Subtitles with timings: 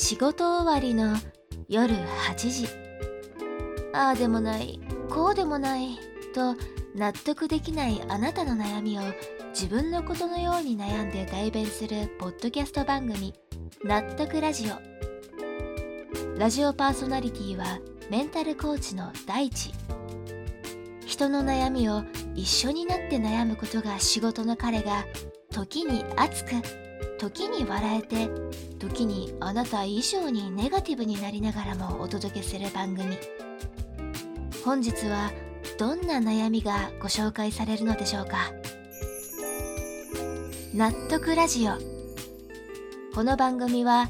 [0.00, 1.14] 仕事終わりの
[1.68, 2.66] 夜8時。
[3.92, 4.80] ああでもない
[5.10, 5.98] こうでもない
[6.34, 6.56] と
[6.94, 9.02] 納得できないあなたの悩みを
[9.50, 13.34] 自分のことのように悩んで代弁するポッドキャスト番組
[13.84, 14.78] 「納得ラジオ」
[16.40, 19.70] ラジオパーソナリティはメンタルコーチの大地。
[21.04, 22.04] 人の悩みを
[22.34, 25.04] 一緒になって悩むことが仕事の彼が
[25.50, 26.52] 時に熱く
[27.20, 28.30] 時に笑えて
[28.78, 33.18] 時にあなた以上にネガティブになりながらもお届けする番組。
[34.64, 35.30] 本日は
[35.78, 38.50] どんな悩みがご紹介されるのでしょうか。
[40.74, 41.72] 納得ラジオ。
[43.14, 44.08] この番組は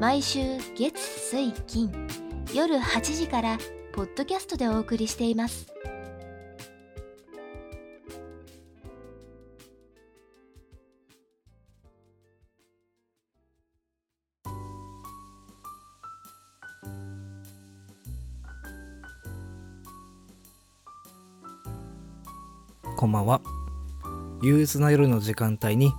[0.00, 0.38] 毎週
[0.76, 1.90] 月水金
[2.54, 3.58] 夜8時から
[3.92, 5.66] ポッドキャストでお送りしています。
[23.02, 23.40] こんばんは。
[24.42, 25.92] 憂鬱な夜の時間帯に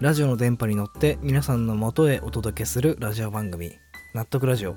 [0.00, 3.72] ラジオの電波に乗って皆さんの元へお届けするラジオ番組
[4.14, 4.74] 納得ラジオ。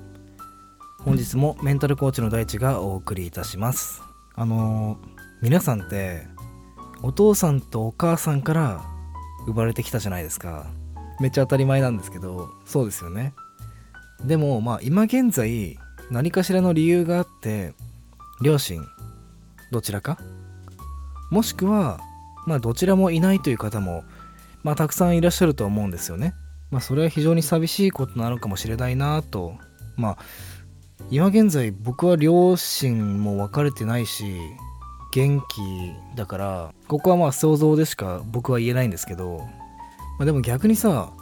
[0.98, 4.02] 本日もメンタルコーチの大地がお送りいたします。
[4.34, 5.08] あのー
[5.40, 6.26] 皆さんって
[7.02, 8.84] お父さんとお母さんから
[9.46, 10.66] 生まれてきたじゃないですか。
[11.20, 13.32] めっちゃ当たり前なんですけどそうですよね。
[14.22, 15.78] でもまあ今現在
[16.10, 17.72] 何かしらの理由があって
[18.42, 18.84] 両親
[19.72, 20.18] どちらか
[21.30, 22.00] もしくは
[22.46, 24.04] まあどちらもいないという方も
[24.62, 26.34] まあたくさんいらっしゃると思うんですよね。
[26.70, 29.54] まあそれは非常に寂しいことなのかもしれないなと。
[29.96, 30.18] まあ
[31.10, 34.40] 今現在僕は両親も別れてないし
[35.12, 39.38] 元気だからここはまあ想像でしか僕は言えないんですけど、
[40.18, 41.12] まあ、でも逆にさ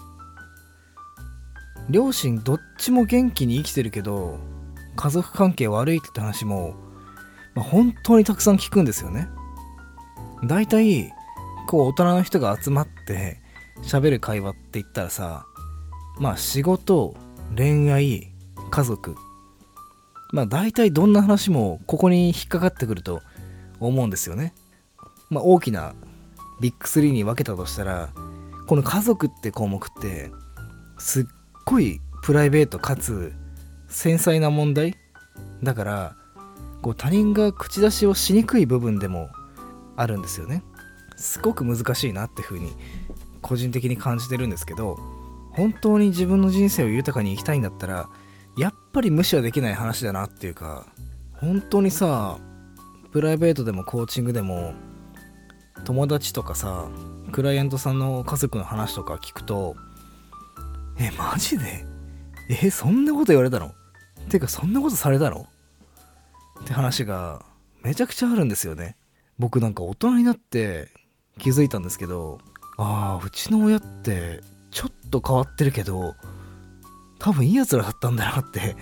[1.91, 4.38] 両親どっちも元気に生きてるけど
[4.97, 6.75] 家族関係悪いって話も、
[7.54, 9.28] まあ、本当にたくさん聞くんですよね。
[10.47, 11.12] 大体
[11.66, 13.41] こう大人の人が集まって
[13.82, 15.47] 喋る会話って言ったらさ
[16.19, 17.15] まあ仕事
[17.56, 18.32] 恋愛
[18.71, 19.16] 家族
[20.32, 23.22] まあ大体どんな話もここに引っかかってくると
[23.81, 24.55] 思うんですよね。
[25.31, 25.94] まあ大きな
[26.61, 28.11] ビッグ3に分けたとしたら
[28.66, 30.31] この家族って項目って
[30.99, 31.25] すっ
[31.65, 33.32] ごいプライベートかつ
[33.88, 34.94] 繊細な問題
[35.62, 36.16] だから
[36.82, 39.28] こう他人が口出しをしにくい部分でも
[39.97, 40.62] あるんですよね。
[41.16, 42.72] すごく難しいなって風に
[43.41, 44.99] 個人的に感じてるんですけど
[45.53, 48.09] 本当に自分の人生を豊かに生きたいんだったら
[48.56, 50.87] やっぱり無視はできない話だなっていうか
[51.34, 52.38] 本当にさ
[53.12, 54.75] プライベートでもコーチングでも
[55.84, 56.88] 友達とかさ
[57.31, 59.76] クライアントさんの家族の話とか聞くと
[60.99, 61.84] えマジで？
[62.50, 63.72] えそんなこと言われたの？
[64.28, 65.47] てかそんなことされたの？
[66.61, 67.44] って話が
[67.82, 68.97] めちゃくちゃあるんですよね。
[69.38, 70.88] 僕なんか大人になって
[71.38, 72.38] 気づいたんですけど
[72.76, 74.40] ああうちの親って
[74.70, 76.14] ちょっと変わってるけど
[77.18, 78.76] 多分いいやつらだったんだなって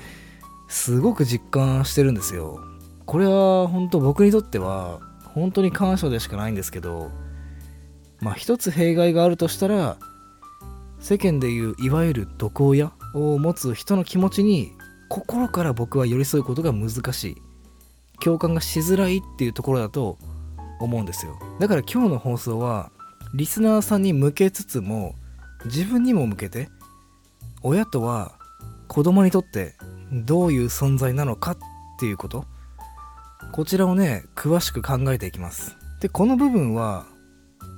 [0.69, 2.59] すごく実感してるんですよ。
[3.05, 5.01] これは本当僕にとっては
[5.35, 7.11] 本当に感謝でしかないんですけど
[8.21, 9.99] まあ一つ弊害があるとしたら
[10.99, 14.73] 世間でいういわゆる毒親を持つ人の気持ちに
[15.09, 17.37] 心から僕は寄り添うことが難しい。
[18.23, 20.17] 共感がしづらいっていうところだと
[20.85, 21.39] 思うんですよ。
[21.61, 22.91] だから今日の放送は
[23.35, 25.15] リスナーさんに向けつつも
[25.65, 26.69] 自分にも向けて
[27.63, 28.33] 親とは
[28.89, 29.75] 子供にとって
[30.13, 31.59] どういう存在なのかっ
[31.99, 32.45] ていうこと
[33.53, 35.77] こちらをね詳しく考えていきます。
[36.01, 37.07] でこの部分は、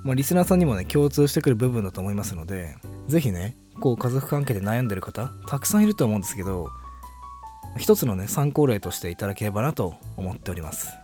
[0.03, 2.75] まあ、リスナーさんにもね共通してくる部分だと思いますので
[3.07, 6.69] 是非ねこう家族関係で悩んでる方たくさんいると思うんですけど
[7.77, 11.04] 一つのね参考例としていただければなと思っております。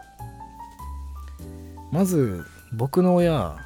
[1.90, 3.56] まず僕の親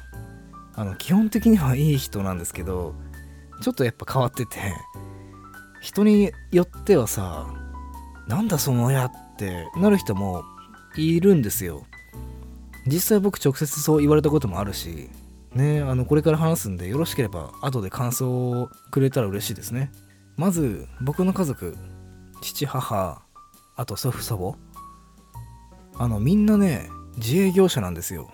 [0.75, 2.95] あの基本的にはいい人なんですけど
[3.61, 4.59] ちょっとやっぱ変わってて
[5.81, 7.47] 人によってはさ
[8.27, 10.43] なんだその親ってなる人も
[10.97, 11.85] いるんですよ。
[12.87, 15.09] 実際僕直接そう言われたこともあるし
[15.53, 19.91] ねあのこれから話すんでよろしければ後で感想をくれたら嬉しいですね。
[20.37, 21.75] まず僕の家族
[22.41, 23.21] 父母
[23.75, 26.03] あと祖父祖母。
[26.03, 28.29] あのみんなね自営業者なんですよ。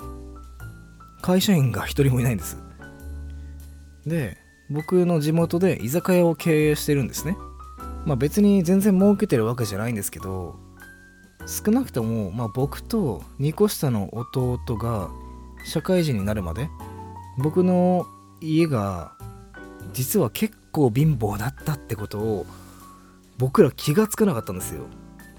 [1.22, 2.57] 会社員が一人もいないんです。
[4.06, 4.38] で
[4.69, 7.38] 僕の地元で居酒屋を経営してるんですね。
[8.06, 10.56] まあ別に全然儲けてるわけじゃないんですけど
[11.45, 15.10] 少なくとも、まあ、僕と2個下の弟が
[15.66, 16.69] 社会人になるまで
[17.38, 18.06] 僕の
[18.39, 19.13] 家が
[19.94, 22.45] 実は結構貧乏だったってことを
[23.38, 24.86] 僕ら気がつかなかったんですよ。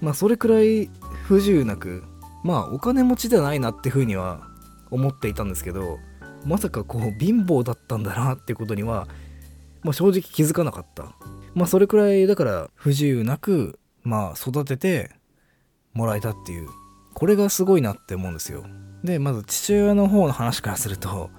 [0.01, 0.89] まあそれくらい
[1.23, 2.03] 不自由なく
[2.43, 4.47] まあお金持ちではないなってふうには
[4.91, 5.99] 思っていたんですけど
[6.45, 9.07] まさかこう貧乏だったんだなってことには、
[9.81, 11.15] まあ、正直気づかなかった。
[11.53, 15.11] まあそれくらいだから不自由なくまあ育てて
[15.93, 16.69] もらえたっていう。
[17.13, 18.65] これがすごいなって思うんですよ。
[19.03, 21.29] でまず父親の方の話からすると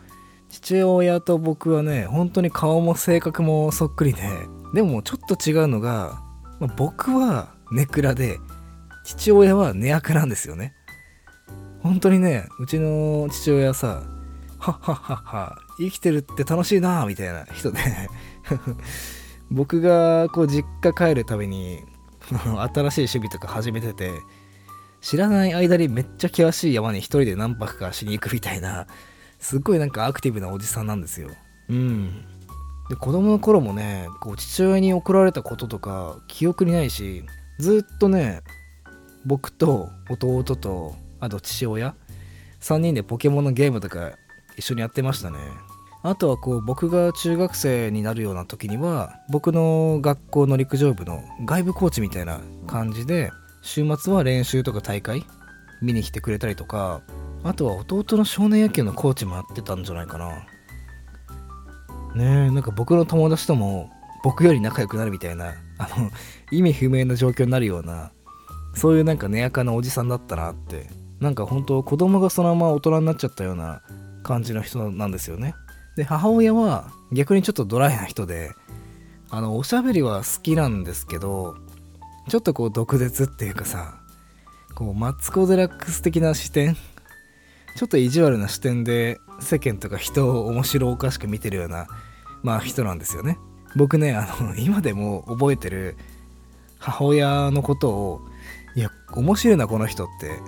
[0.51, 4.23] 父親と僕はね本当に顔も性格もそっくりで
[4.75, 6.23] でもちょっと違うのが、
[6.61, 8.39] まあ、僕はネクラで
[9.05, 10.75] 父親はネアクなんですよね。
[11.85, 14.03] 本当にねうちの父親さ
[14.59, 17.79] はっはっはっは生きてるって楽しいなみたいな人で。
[19.51, 21.85] 僕がこう実家帰るたびに
[22.25, 24.11] 新しい趣味とか始めてて
[25.03, 28.87] 知らない間にめっちゃ険しい山に一人で何泊かしに行くみたいな
[29.39, 31.29] すっごいなんかアクティブなおじさんなんですよ。
[31.69, 32.25] うん。
[32.89, 37.25] で子供の頃もねこう父親に怒られたこととか記憶にないし
[37.59, 38.41] ずっとね
[39.27, 41.95] 僕と弟とあと父親
[42.61, 44.13] 3人でポケモンのゲームとか
[44.57, 45.39] 一緒にやってましたね。
[46.03, 53.31] あとはこう僕が中学生になるような時には僕の学校の陸上部の外部コーチみたいな感じで
[53.63, 55.25] 週末は練習とか大会
[55.81, 57.01] 見に来てくれたりとか
[57.43, 60.29] あとは弟の少年野球のコーチもやってたんじゃないかな。
[62.15, 63.91] ねえなんか僕の友達とも
[64.23, 66.11] 僕より仲良くなるみたいなあの
[66.51, 68.13] 意味不明な状況になるような
[68.75, 70.87] そういうなんか根やかなおじさんだったなって
[71.21, 73.83] なんか本当子供がそのまま大人になっちゃったような
[74.23, 75.55] 感じの人なんですよね。
[75.97, 78.53] で母親は逆にちょっとドライな人で
[79.31, 81.57] あのおしゃべりは好きなんですけど
[82.29, 83.99] ちょっとこう毒舌っていうかさ
[84.75, 86.77] こうマツコ・デラックス的な視点
[87.77, 91.87] ちょっと意地悪な視点で世間とか人を面白おかしく見てるような
[92.43, 93.39] まあ人なんですよね。
[93.77, 95.97] 僕ねあの今でも覚えてる
[96.79, 98.21] 母親のことを
[98.77, 100.39] いや面白いなこの人って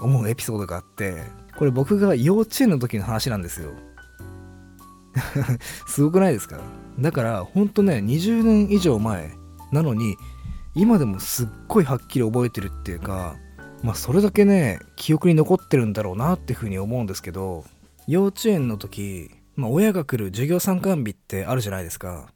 [0.00, 1.22] 思うエピソードがあって
[1.56, 3.70] これ僕が幼稚園の時の話なんですよ。
[5.86, 6.58] すごくないですか？
[6.98, 9.32] だからほんとね20年以上前
[9.72, 10.16] なのに
[10.74, 13.36] 今でもすっごいはっきり覚えてるっていうか
[13.82, 17.64] まあそれだけね記憶に残ってるんだろうなっていうふうに思うんですけど
[18.08, 22.26] 幼稚園の時、まあ、親が来る授業参観日ってあるじゃないですか。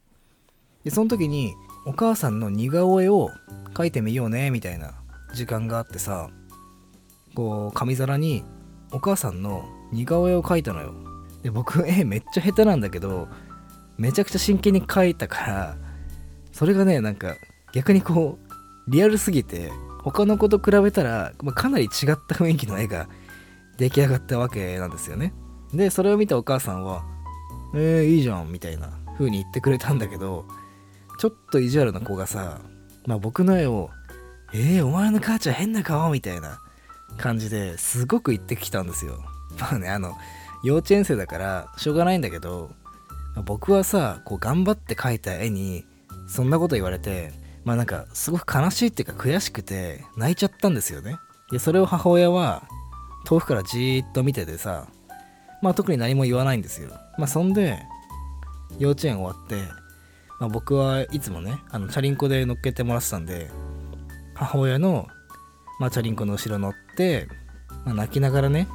[0.83, 1.53] でその時に
[1.85, 3.29] お母さんの似顔絵を
[3.73, 4.93] 描いてみようねみたいな
[5.33, 6.29] 時間があってさ
[7.39, 8.43] こう紙皿に
[8.91, 9.63] お母さんの
[9.93, 10.93] 似顔絵を描いたのよ。
[11.41, 13.29] で僕絵めっちゃ下手なんだけど
[13.97, 15.77] めちゃくちゃ真剣に描いたから
[16.51, 17.35] それがねなんか
[17.73, 18.37] 逆にこ
[18.87, 19.71] うリアルすぎて
[20.03, 21.89] 他の子と比べたら、まあ、かなり違っ
[22.27, 23.07] た雰囲気の絵が
[23.77, 25.33] 出来上がったわけなんですよね。
[25.73, 27.05] でそれを見たお母さんは
[27.73, 30.43] 「えー、いいじゃん」みたいな風に言ってくれたんだけど
[31.19, 32.59] ちょっと意地悪な子がさ、
[33.05, 33.91] まあ、僕の絵を
[34.53, 36.59] 「えー、お前の母ちゃん変な顔」みたいな
[37.19, 39.23] 感じですごく言ってきたんですよ。
[39.59, 40.15] まあねあの
[40.63, 42.71] 幼稚園生だからしょうがないんだけど、
[43.45, 45.85] 僕はさこう頑張って描いた絵に
[46.27, 47.31] そんなこと言われて
[47.63, 51.17] まあなんかすごく悲しいっていうか悔しくて泣いちゃったんですよね。
[51.51, 52.63] でそれを母親は
[53.25, 54.87] 遠くからじーっと見ててさ
[55.61, 56.89] まあ特に何も言わないんですよ。
[57.17, 57.79] まあそんで
[58.77, 59.55] 幼稚園終わって、
[60.39, 63.49] まあ、僕はいつもねあのチャリンコで乗っけてもらってたんで
[64.35, 65.07] 母親の、
[65.79, 67.27] まあ、チャリンコの後ろ乗って、
[67.85, 68.67] まあ、泣きながらね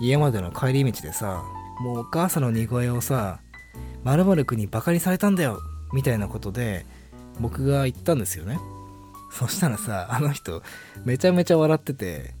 [0.00, 1.42] 家までの帰り道でさ
[1.80, 3.40] もうお母さんの似声をさ
[4.04, 5.58] まるくんにバカにされたんだよ
[5.92, 6.84] みたいなことで
[7.40, 8.60] 僕が言ったんですよね。
[9.32, 10.62] そしたらさあの人
[11.04, 12.34] めちゃめちゃ笑ってて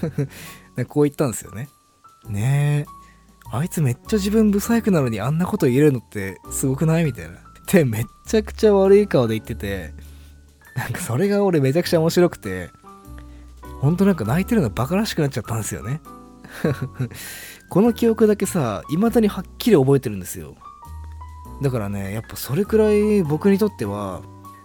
[0.88, 1.68] こう言ったんですよね。
[2.28, 3.04] ねえ
[3.52, 7.04] あいつめっちゃ自分ブサイクなのにあんなこと言えるのってすごくない？
[7.04, 7.34] みたいな。
[7.34, 9.92] ってめっちゃくちゃ悪い顔で言ってて
[10.76, 12.70] なんかそれが俺めちゃくちゃ面白くて
[13.80, 16.00] ほんとなんか泣いてるのバカらしくなっちゃったんですよね。
[17.68, 20.54] この記憶だけさ未だにはっきり覚えてるんですよ。
[21.62, 24.22] だからねやっぱそれくらい僕にとっては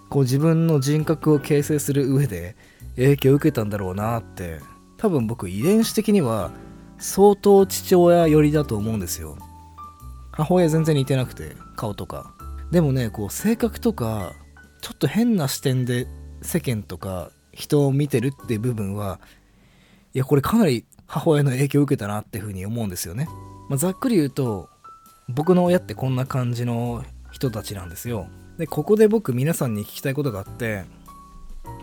[0.09, 2.55] こう自分の人格を形成する上で
[2.95, 4.59] 影響を受けたんだろうなって
[4.97, 6.51] 多分僕遺伝子的には
[6.97, 9.37] 相当父親寄りだと思うんですよ。
[10.31, 12.33] 母親全然似てなくて顔とか。
[12.71, 14.33] でもねこう性格とか
[14.81, 16.07] ちょっと変な視点で
[16.41, 19.19] 世間とか人を見てるっていう部分は
[20.13, 23.27] いやこれかなり母親の影響を受けたなっていうふうに思うんですよね、
[23.69, 24.69] まあ、ざっくり言うと
[25.27, 28.27] 僕の親ってこんな感じの人たちなんですよ。
[28.57, 30.85] でここで僕皆さんに聞きたいことがあって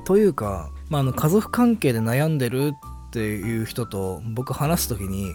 [0.04, 2.72] というか、まあ、あの家族関係で悩んでる
[3.08, 5.34] っていう人と僕話す時に、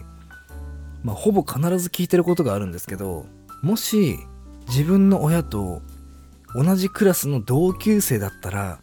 [1.02, 3.26] まあ、ほぼ必ず聞いてることがあるんですけど
[3.62, 4.18] もし
[4.68, 5.82] 自分の親と
[6.54, 8.81] 同じクラスの同級生だったら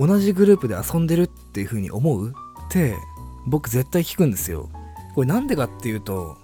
[0.00, 2.32] 同じグループで遊んでるっていう風に思うっ
[2.70, 2.96] て
[3.46, 4.70] 僕絶対聞くんですよ。
[5.14, 6.38] これなんでかっていうと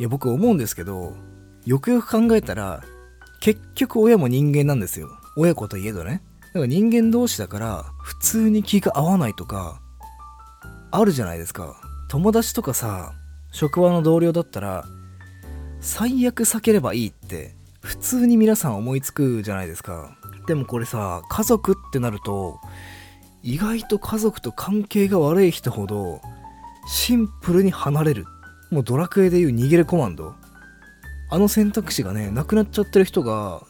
[0.00, 1.12] いや僕思うんですけど
[1.64, 2.82] よくよく考えたら
[3.40, 5.08] 結局親も人間なんですよ。
[5.36, 6.20] 親子といえどね。
[6.40, 9.80] だから人間同士だから普通に気が合わないとか
[10.90, 11.76] あるじゃないですか。
[12.08, 13.12] 友達とかさ
[13.52, 14.84] 職場の同僚だったら
[15.80, 20.16] 最悪避ければいいって普通に皆さん思いつくじゃないですか。
[20.46, 22.58] でもこれさ家族ってなると
[23.46, 26.20] 意外と家族と関係が悪い人ほど
[26.88, 28.26] シンプルに離れる。
[28.72, 30.34] もうドラクエでいう逃げるコマンド。
[31.30, 33.62] あの選択肢がねなくなっちゃってる人が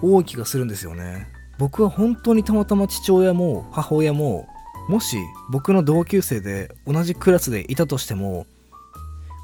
[0.00, 1.26] 多い気がするんですよね。
[1.58, 4.48] 僕は本当にたまたま父親も母親も
[4.88, 5.18] もし
[5.50, 8.46] 僕の同級生で同じクラスでいたとしても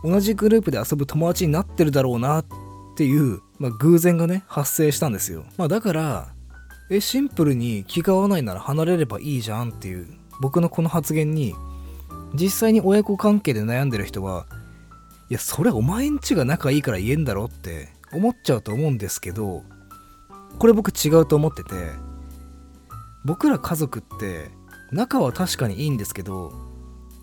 [0.04, 2.44] 同じグループで遊ぶ友達になってるだろうなっ
[2.96, 6.33] ていう、まあ、偶然がね発生したんですよ、まあ、だから
[6.90, 10.06] えシンプルに気が合わないなら離れればいいじゃんっていう
[10.40, 11.54] 僕のこの発言に
[12.34, 14.46] 実際に親子関係で悩んでる人は
[15.30, 19.62] いやそれお前んちが仲いいから言えんだろって思っちゃうと思うんですけど
[20.58, 21.70] これ僕違うと思ってて
[23.24, 24.50] 僕ら家族って
[24.92, 26.52] 仲は確かにいいんですけど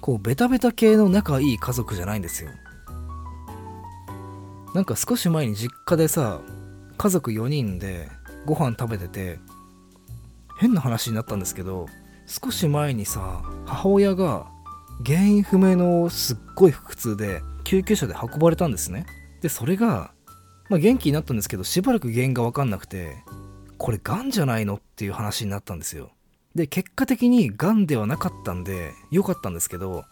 [0.01, 2.49] こうベタベタ系の仲いい家族じゃないんですよ。
[4.73, 6.39] なんか少し前に実家でさ
[6.97, 8.09] 家族4人で
[8.45, 9.39] ご飯食べてて
[10.57, 11.87] 変な話になったんですけど
[12.27, 14.47] 少し前にさ母親が
[15.05, 19.05] 原因不明のすっごい腹痛で救急車で運ばれたんですね。
[19.41, 20.11] でそれが、
[20.69, 23.17] まあ、元気になったんですけどしばらく原因が分かんなくて
[23.77, 26.11] これがんじゃないのっていう話になったんですよ。
[26.53, 30.03] で結果的にがんではなかったんで良かったんですけど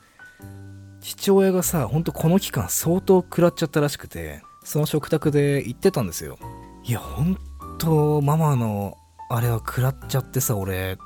[1.02, 6.38] 父親がさほんとこの期間相当食らっちゃったらしくてその食卓で言ってたんですよ。
[6.84, 7.38] いやほん
[7.80, 8.98] とママの
[9.30, 10.98] あれは食らっちゃってさ俺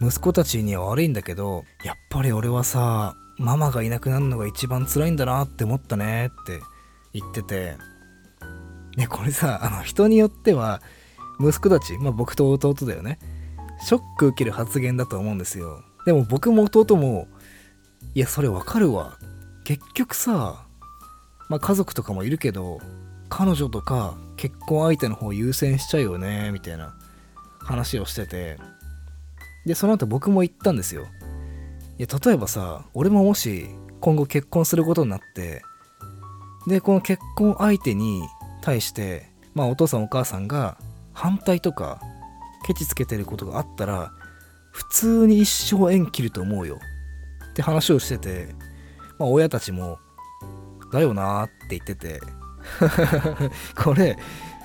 [0.00, 6.60] 息子たちには悪いんだけどやっぱり俺はさママがいなくなるのが一番辛いんだなって思ったねって
[7.14, 7.76] 言ってて。
[8.98, 10.82] ねこれさあの人によっては
[11.40, 13.20] 息子たちまあ僕と弟だよね。
[13.80, 15.84] ショック受ける発言だと思うんですよ。
[16.04, 17.28] でも僕も弟も
[18.14, 19.16] いやそれわかるわ。
[19.64, 20.66] 結局さ
[21.48, 22.80] まあ家族とかもいるけど
[23.28, 26.94] 彼女とか結婚相手の方優先しちゃうよねみたいな
[27.60, 28.58] 話をしてて。
[29.68, 31.06] でその後僕も言ったんですよ。
[31.98, 33.66] いや例えばさ俺ももし
[34.00, 35.62] 今後結婚することになって
[36.66, 38.22] でこの結婚相手に
[38.62, 40.78] 対してまあお父さんお母さんが
[41.12, 42.00] 反対とか
[42.66, 44.12] ケチつけてることがあったら
[44.72, 46.78] 普通に一生縁切ると思うよ
[47.50, 48.54] って話をしてて、
[49.18, 49.98] まあ、親たちも
[50.92, 52.37] だよなーって言ってて。
[53.76, 54.18] これ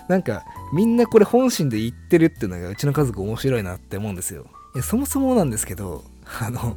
[0.08, 0.44] なんか
[0.74, 4.46] みんなこれ本心で言ってるっていうのがうちの家族面白いなって思うんですよ。
[4.76, 6.04] いやそもそもなんですけど
[6.42, 6.76] あの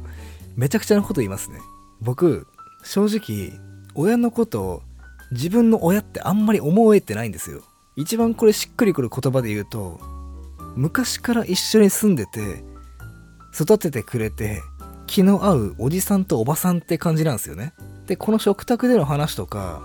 [0.55, 1.59] めちゃくちゃなこと言いますね。
[2.01, 2.47] 僕
[2.83, 3.59] 正直
[3.95, 4.81] 親のことを
[5.31, 7.61] 自分の親ってあんまり思えてないんですよ。
[7.95, 9.99] 一番これしっくりくる言葉で言うと
[10.75, 12.63] 昔から一緒に住んでて
[13.53, 14.61] 育ててくれて
[15.07, 17.73] 気の合うおじさんとおばさんって感じなんですよね。
[18.05, 19.81] でこの食卓での話とか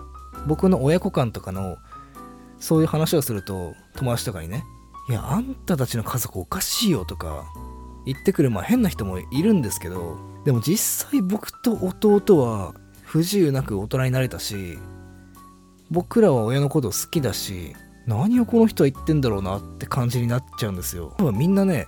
[0.46, 1.76] 僕の親子間とかの
[2.58, 4.64] そういう話をすると友達とかにね
[5.08, 7.44] 「いやあんたたちの家族おかしいよ」とか
[8.06, 14.78] 言ってくるまあ変な人もいるんですけどでも実際僕と弟は不自由なく大人になれたし
[15.90, 17.74] 僕らは親のこと好きだし
[18.06, 21.14] 何をこの人は言ってんだろうなって感じになっちゃうんですよ。
[21.18, 21.86] 多分みんなね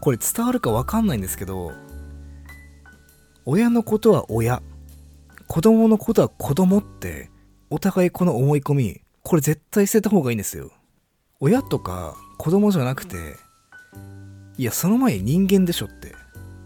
[0.00, 1.72] これ伝わるか分かんないんですけど
[3.44, 4.62] 親のことは親
[5.46, 7.30] 子供のことは子供って
[7.70, 10.70] お互いこの思い込みこれ絶対捨てた方がいいんですよ。
[11.40, 13.16] 親とか子供じゃなくて
[14.56, 16.14] いやその前に人間でしょって。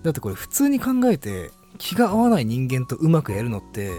[0.03, 3.91] だってこれ普通に考えて気が合わない人間とうまくやるのって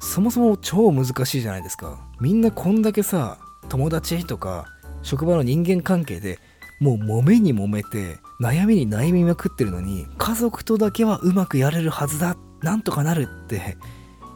[0.00, 2.08] そもそも超難しいじゃないですか。
[2.20, 4.66] みんなこんだけさ友達とか
[5.02, 6.38] 職場の人間関係で
[6.80, 12.36] もう揉めに揉めて悩みに悩みまくってるのに家族とだけはうまくやれるはずだ。
[12.62, 13.76] なんとかなるって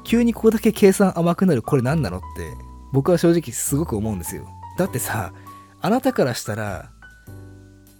[0.09, 2.55] 急にここだけ計算甘くなるこれ何なのって
[2.95, 4.49] 僕は正直すごく思うんですよ。
[4.79, 5.35] だってさ
[5.83, 6.91] あなたからしたら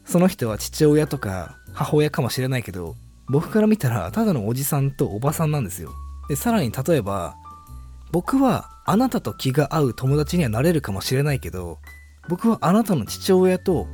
[0.07, 2.95] その人は父親とか母親かもしれないけど
[3.29, 5.93] 僕から見たらただのおじさんとおばさんなんですよ。
[6.31, 7.37] でさらに例えば
[8.11, 11.79] 僕はあなたと気が合う友達にはなれるかもしれないけど
[12.31, 13.87] 僕はあなたの父親と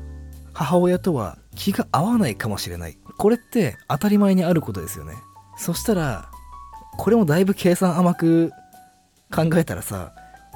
[0.52, 2.97] 母親とは気が合わないかもしれない。
[3.18, 5.14] これって当たり前にあることですよね。
[5.56, 6.30] そしたら
[6.96, 8.52] これもだいぶ計算甘く
[9.34, 10.12] 考えたらさ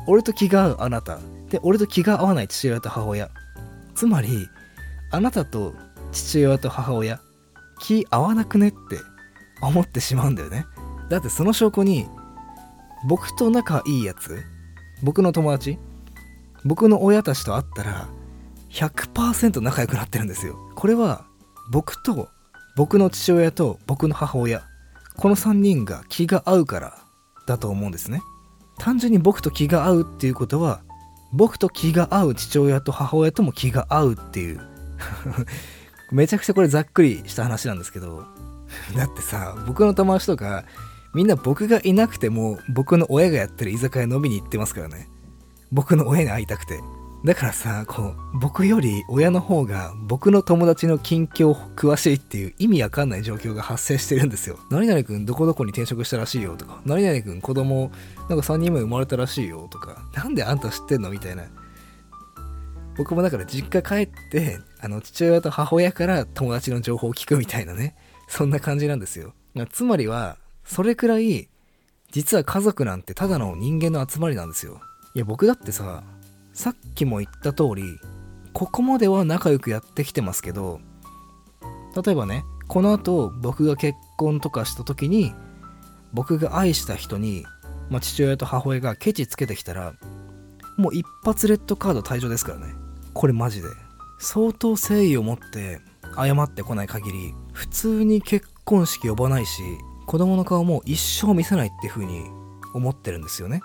[0.07, 1.19] 俺と気が合うあなた
[1.51, 3.31] で俺と気が合わない父親と母親。
[3.95, 4.49] つまり
[5.11, 5.75] あなたと
[6.13, 7.21] 父親と母親
[7.81, 8.77] 気合わなくねって
[9.61, 10.67] 思ってしまうんだよね。
[11.09, 12.07] だってその証拠に
[13.09, 14.43] 僕と仲いいやつ
[15.03, 15.79] 僕の友達
[16.65, 18.09] 僕の親たちと会ったら
[18.71, 20.57] 100%仲良くなってるんですよ。
[20.77, 21.25] これは
[21.71, 22.29] 僕と
[22.77, 24.63] 僕の父親と僕の母親
[25.19, 26.99] この3人が気が合うから
[27.47, 28.23] だと思うんですね。
[28.79, 30.83] 単純に僕と気が合うっていうことは
[31.33, 34.61] 僕と気が合う父親と母親とも気が合うっていう。
[36.13, 38.25] めちゃくちゃこれざっくりした話なんですけど。
[38.97, 40.65] だってさ僕の友達とか
[41.15, 45.09] みんな僕がいなくても僕の親がやってる居酒屋飲みに行ってますからね。
[45.73, 46.81] 僕の親に会いたくて。
[47.25, 54.59] だからさこう僕より親の方が僕の友達の近況詳しいっていう意味わかんない状況が発生してるんですよ。
[54.71, 56.81] 何々くんどこどこに転職したらしいよとか。
[56.85, 57.91] 何々くん子供
[58.29, 60.03] なんか3人目生まれたらしいよとか。
[60.15, 61.45] なんであんた知ってんのみたいな。
[62.97, 67.97] 僕もだから実家帰ってあの父親と母親から友達の情報を聞くみたいなね。
[68.29, 69.35] そんな感じなんですよ。
[69.73, 71.49] つまりはそれくらい
[72.13, 74.81] 実は家族なんてただの人間の集まりなんですよ。
[75.15, 76.05] いや僕だってさ
[76.59, 78.01] さっきも言った通り
[78.53, 80.81] ここまでは仲良くやってきてますけど
[82.05, 85.33] 例えばねこの後僕が結婚とかした時に
[86.13, 87.45] 僕が愛した人に、
[87.91, 89.95] まあ、父親と母親がケチつけてきたら
[90.77, 92.75] もう一発レッドカード退場ですからね。
[93.15, 93.69] これマジで。
[94.19, 95.81] 相当誠意を持って
[96.17, 99.63] 謝ってこない限り普通に結婚式呼ばないし
[100.07, 102.25] 子供の顔も一生見せないっていう風に
[102.75, 103.61] 思ってるんですよね。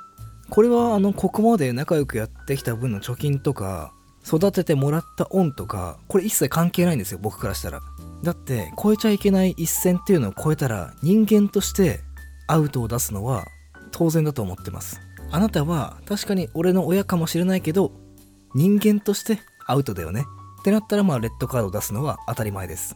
[0.54, 3.92] これはあのここまで仲良くやってきた分の貯金とか
[4.24, 7.82] 育ててもらった恩とかこれ一切関係ないんですよ僕からしたら。
[8.22, 12.02] だって超えちゃいけない一線っていうのを超えたら人間として
[12.46, 13.46] アウトを出すのは
[13.92, 15.02] 当然だと思ってます。
[15.32, 17.92] あなたは確かに俺の親かもしれないけど
[18.54, 20.24] 人間としてアウトだよね。
[20.62, 22.96] ってなったらまあレッドカードを出すのは当たり前です。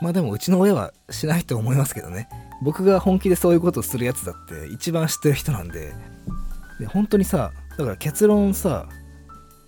[0.00, 2.28] まあでもうちの親はしないと思いますけどね。
[2.62, 5.92] 僕が本気でそういうことをするやつだって一番知ってる人なんで。
[6.78, 8.88] で本当にさだから結論さ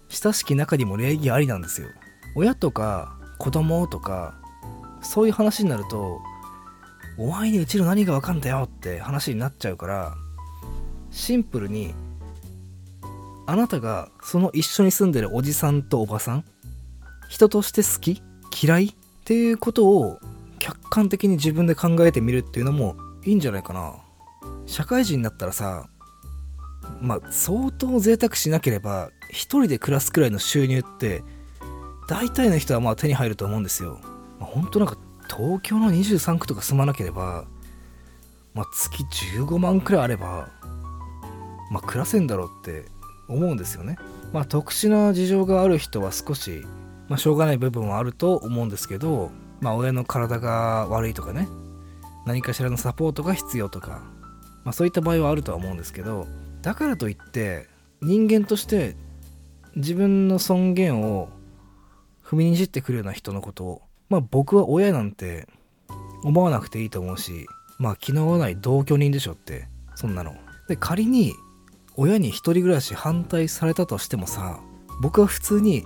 [0.09, 1.89] 親しき中にも礼儀ありなんですよ。
[2.35, 4.35] 親とか子供とか
[5.03, 6.21] そういう話になると
[7.19, 10.15] お前にうちの何がわかんだよって話になっちゃうから
[11.11, 11.95] シンプルに
[13.47, 16.45] あなたがその一緒に住んでるおじさんとおばさん
[17.29, 18.23] 人として好き
[18.63, 18.95] 嫌いっ
[19.25, 20.19] ていうことを
[20.59, 23.95] 客観的に自分で考えてみるっていうのもいいんじゃないかな。
[24.67, 25.89] 社会人になったらさ
[27.01, 31.23] まあ相当贅沢しなければ一人で暮らすくらいの収入って
[32.09, 34.01] 大体の人はまあ手に入ると思うんですよ。
[34.41, 34.97] まあ、本当なんか
[35.29, 37.45] 東京の23区とか住まなければ、
[38.55, 39.05] まあ、月
[39.37, 40.49] 15万くらいあれば、
[41.71, 42.87] まあ、暮らせんだろうって
[43.29, 43.99] 思うんですよね。
[44.33, 46.65] まあ特殊な事情がある人は少し、
[47.09, 51.49] まあ、しょうがない部分はあると思うんですけど、まあ親の体が悪いとかね
[52.27, 54.03] 何かしらのサポートが必要とか、
[54.65, 56.27] まあ、そういった場合はあるとは思うんですけど
[56.63, 57.67] だからといって
[58.01, 58.97] 人間として
[59.77, 61.29] 自分の尊厳を
[62.25, 65.49] 踏みにじってくるような人のことをまあ僕は親なんて
[66.23, 67.47] 思わなくていいと思うし
[67.79, 70.37] まあ気の合わない同居人でしょってそんなの。
[70.69, 71.35] で仮に
[71.97, 74.61] 親に一人暮らし反対されたとしてもさ
[75.01, 75.85] 僕は普通に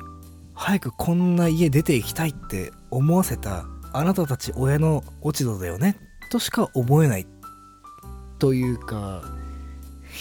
[0.55, 5.97] 早くこんな家出ていきたいって思わせたあなたたち親の落ち度だよね
[6.31, 7.27] としか思えない。
[8.39, 9.23] というか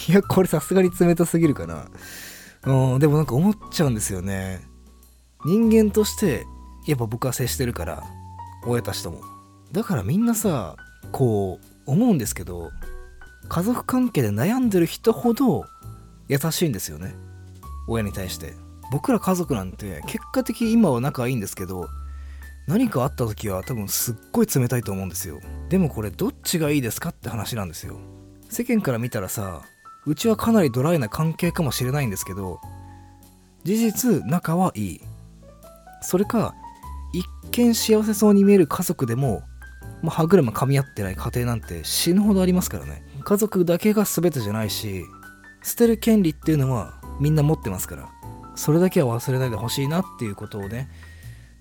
[0.08, 1.86] いや、これさすがに冷たすぎるかな。
[2.64, 4.60] うん、でもなんか思っちゃうんですよね。
[5.44, 6.46] 人間として、
[6.86, 8.02] やっぱ僕は接してるから、
[8.66, 9.20] 親たちとも。
[9.72, 10.76] だからみんなさ、
[11.10, 12.70] こう、思うんですけど、
[13.48, 15.64] 家族関係で悩んでる人ほど
[16.28, 17.14] 優しいんですよね。
[17.88, 18.54] 親に対して。
[18.92, 21.88] 僕ら家族なんて結果的に今は仲いいんですけど、
[22.68, 25.40] 何かあった時は多分すっごい冷たいと思うんですよ。
[25.68, 27.96] でもこれどっちがいいですかって話なんですよ。
[28.50, 29.62] 世間から見たらさ、
[30.06, 32.60] うちはかなりドライな関係かもしれないんですけど
[33.64, 35.00] 事実仲はいい。
[36.00, 36.54] それか
[37.12, 39.42] 一見幸せそうに見える家族でも、
[40.02, 43.04] まあ、歯車噛み合ってない家庭なんて死ぬほどありますからね。
[43.22, 45.04] 家族だけが全てじゃないし
[45.62, 48.08] 捨てる権利っていうのはみんな持ってますから
[48.56, 50.90] それだけは忘れないでほしいなっていうことをね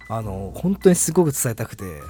[0.10, 2.01] あの本当にすごく伝えたくて。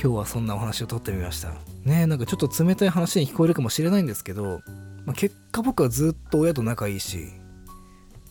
[0.00, 1.52] 今日はそんなお話をとってみました。
[1.84, 4.60] ねなんかちょっと冷たい話に聞こえるかもしれないんですけど
[5.06, 7.28] まあ、結果僕はずっと親と仲いいし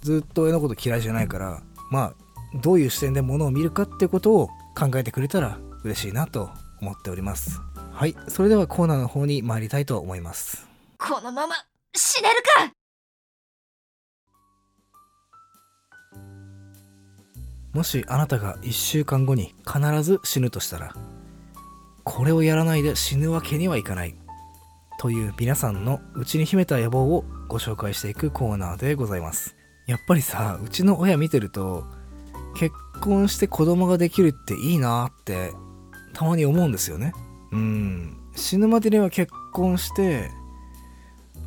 [0.01, 2.13] ずっと親のこと嫌いじゃないからまあ
[2.61, 6.49] どういう視点で物を見るかってことを考えてくれたら嬉しいなと
[6.81, 7.61] 思っております。
[7.91, 10.67] はいそれではコーナーの方に参りたいと思います。
[10.97, 11.55] このまま
[11.95, 12.73] 死ねるか！
[17.73, 20.93] もしあなたが1週間後に必ず死ぬとしたら
[22.05, 24.15] これをやらないで死ぬわけにはいかない
[24.99, 29.55] という皆さんの内に秘めた野望をご紹介していくコーナーでございます。
[29.87, 31.83] やっぱりさうちの親見てると
[32.55, 35.51] 結婚して子供ができるっていいなって
[36.13, 37.11] たまに思うんですよね。
[37.51, 38.17] うん。
[38.35, 40.29] 死ぬまでには結婚して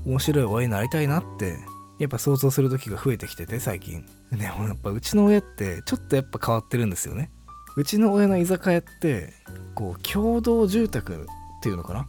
[0.05, 1.59] 面白い親になりたいなって
[1.99, 4.05] やっぱ想像する時が増えてきてて最近。
[4.33, 7.31] でもやっぱうちの親ってちょっとやっぱ変わってるんですよね。
[7.79, 9.33] うちの親の居酒屋って
[9.77, 12.09] こう共同住宅っていうのかな？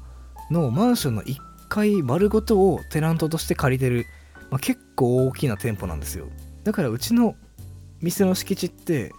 [0.50, 1.38] のマンションの1
[1.70, 4.08] 階丸ごとをテナントとして借りてる、
[4.50, 6.26] まあ、結構大きな店舗なんですよ。
[6.64, 7.36] だからうちの
[8.02, 9.12] 店の敷地って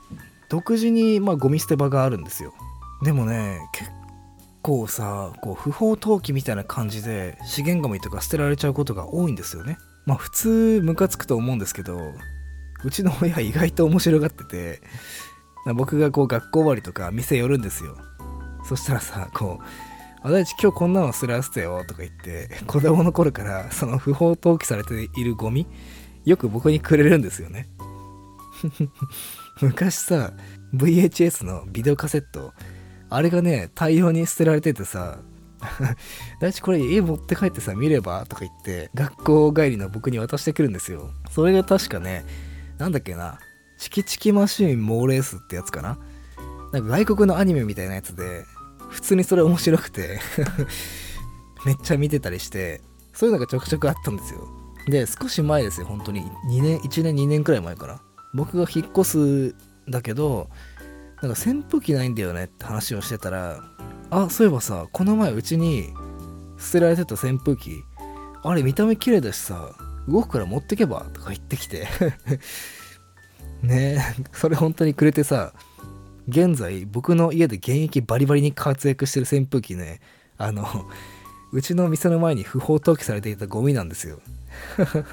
[0.49, 2.53] 独自にまあゴミ捨て場があるんですよ。
[3.05, 3.89] でもね結
[4.61, 9.79] 構さこう不法投棄みたいな感じで資源ゴミとか捨てられちゃうことが多いんですよね。
[10.05, 12.01] まあ普通ムカつくと思うんですけど
[12.83, 14.81] うちの親意外と面白がってて
[15.75, 17.97] 僕がこう学校終わりとか店寄るんですよ。
[18.65, 19.65] そしたらさこう
[20.23, 25.67] 「あだいち今日こんなのすらせてよ」とか言って子供の頃からその不法投棄されているゴミ
[26.25, 27.69] よく僕にくれるんですよね。
[29.61, 30.33] 昔さ
[30.75, 32.53] VHS のビデオカセット
[33.09, 35.19] あれがね大量に捨てられててさ
[36.41, 38.25] 大地これ家持って帰ってさ見れば？
[38.27, 41.11] とか言って学校帰りの僕に渡してくるんですよ。
[41.31, 42.25] それが確かね
[42.79, 43.39] なんだっけな
[43.81, 45.99] チキチキマシーンモーレースってやつかな？
[46.71, 48.45] なんか外国のアニメみたいなやつで
[48.91, 50.21] 普通にそれ面白くて
[51.65, 52.83] めっちゃ見てたりして
[53.15, 54.47] そういうのがちょくちょくあったんですよ。
[54.87, 56.23] で少し前ですよ本当に。
[56.51, 58.03] 2年1年2年くらい前かな。
[58.35, 59.05] 僕が引っ越
[59.53, 59.55] す
[59.89, 60.51] だけど
[61.23, 63.65] なんか扇風機ないんだよねって話をしてたら
[64.11, 65.93] あそういえばさこの前うちに
[66.59, 67.83] 捨てられてた扇風機
[68.43, 69.75] あれ見た目綺麗だしさ
[70.07, 71.89] 動くから持ってけばとか言ってきて。
[73.63, 74.15] ね。
[74.33, 75.53] それ本当にくれてさ
[76.29, 80.01] 現在僕の家で現役バリバリに活躍してる扇風機ね
[80.39, 80.67] あの
[81.53, 84.21] うちの店の前に不法投棄されていたゴミなんですよ。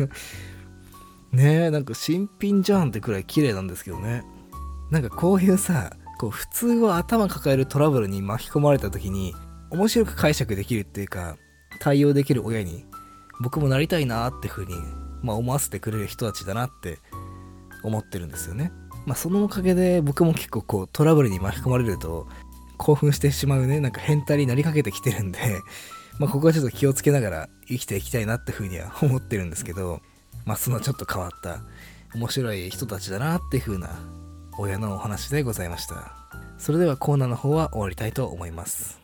[1.32, 4.24] ねえなんか新品じゃんってくらい綺麗なんですけどね。
[4.92, 9.36] なんかこういうさこう普通は頭抱えるトラブルに巻き込まれた時に
[9.70, 11.38] 面白く解釈できるっていうか
[11.80, 12.86] 対応できる親に
[13.42, 14.74] 僕もなりたいなって風に、
[15.22, 16.98] まあ、思わせてくれる人たちだなって
[17.88, 18.72] 思ってるんですよね。
[19.06, 22.28] まあ、そのおかげで僕も結構こうトラブルに巻き込まれると
[22.78, 25.40] 興奮してしまうねなんか変態になりかけてきてるんで
[26.20, 30.02] まあここはちょっと気をつけながら生きていきたいなって風には思ってるんですけど
[30.46, 31.62] まあそのちょっと変わった
[32.14, 33.98] 面白い人たちだなっていう風な
[34.58, 36.14] 親のお話でございました。
[36.58, 39.00] それではコーナーの方は終わりたいと思います。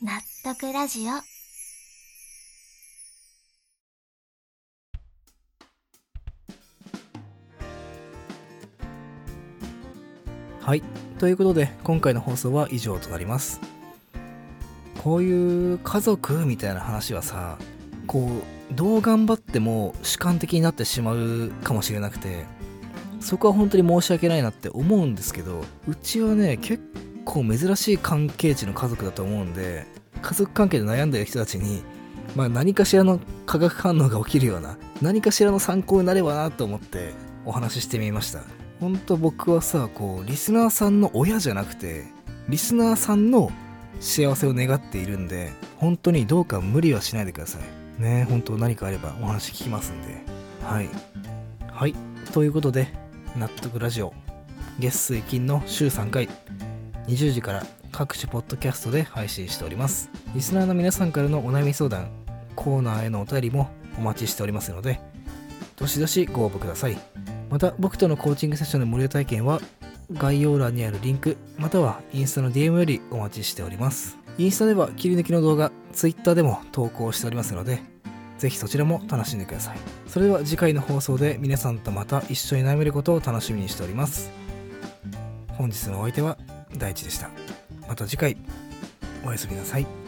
[0.00, 0.12] 納
[0.44, 1.39] 得ラジオ。
[10.62, 10.82] はい。
[11.18, 13.60] ということで今回の放送は以上となります。
[15.02, 17.58] こういう家族みたいな話はさ
[18.06, 18.28] こ
[18.70, 22.44] うどう頑張っても主観的になってしまうかもしれなくて
[23.18, 26.84] そこは本当に申し訳ないなって思うんですけどうちはね結
[27.24, 29.86] 構珍しい関係値の家族だと思うんで
[30.20, 31.82] 家族関係で悩んでる人たちに
[32.36, 37.14] まあ何かしらの化学反応が起きるような何かしらの参考になればなと思って
[37.46, 38.59] お話ししてみました。
[38.80, 42.04] 本当僕はさこうリスナーさんの親じゃなくて
[42.48, 43.50] リスナーさんの
[44.00, 48.02] 幸せを願っているんで本当にどうか無理はしないでください。
[48.02, 50.24] ね本当何かあればお話聞きますんで。
[50.64, 50.88] はい。
[51.70, 51.94] はい。
[52.32, 52.88] ということで
[53.36, 54.14] 納得ラジオ
[54.78, 56.28] 月水金の週3回
[57.06, 60.10] 20時から各種ポッドキャストで配信しております。
[60.34, 62.10] リスナーの皆さんからのお悩み相談
[62.56, 65.00] コーナーへのお便りもお待ちしておりますので
[65.76, 66.98] どしどしご応募ください。
[67.50, 69.60] また僕とのコーチングセッションの無料体験は
[70.12, 74.16] 概要欄にあるリンクまたはインスタの DM よりお待ちしております。
[74.38, 77.82] インスタでは切り抜きの動画 Twitter でも投稿しておりますので
[78.38, 79.78] ぜひそちらも楽しんでください。
[80.06, 84.30] それでは次回の放送で皆さんとまた一緒に悩めることを楽しみにしております。
[85.48, 86.38] 本日のお相手は
[86.78, 87.30] 大地でした。
[87.86, 88.36] また次回
[89.26, 89.99] おやすみなさい。